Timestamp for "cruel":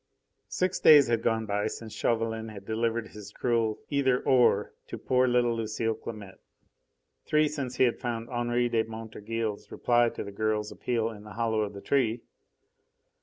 3.31-3.77